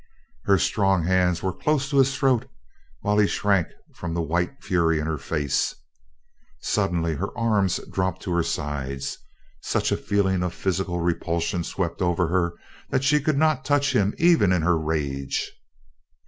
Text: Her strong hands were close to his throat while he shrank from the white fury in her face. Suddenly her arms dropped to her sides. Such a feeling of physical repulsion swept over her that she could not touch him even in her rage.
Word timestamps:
Her 0.45 0.57
strong 0.57 1.03
hands 1.03 1.43
were 1.43 1.53
close 1.53 1.87
to 1.91 1.99
his 1.99 2.17
throat 2.17 2.49
while 3.01 3.19
he 3.19 3.27
shrank 3.27 3.67
from 3.93 4.15
the 4.15 4.21
white 4.23 4.63
fury 4.63 4.97
in 4.99 5.05
her 5.05 5.19
face. 5.19 5.75
Suddenly 6.59 7.13
her 7.13 7.29
arms 7.37 7.79
dropped 7.91 8.23
to 8.23 8.31
her 8.33 8.41
sides. 8.41 9.19
Such 9.61 9.91
a 9.91 9.97
feeling 9.97 10.41
of 10.41 10.55
physical 10.55 11.01
repulsion 11.01 11.63
swept 11.63 12.01
over 12.01 12.29
her 12.29 12.55
that 12.89 13.03
she 13.03 13.21
could 13.21 13.37
not 13.37 13.63
touch 13.63 13.93
him 13.95 14.15
even 14.17 14.51
in 14.51 14.63
her 14.63 14.75
rage. 14.79 15.53